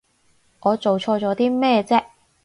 [0.61, 2.03] 我做錯咗啲咩啫？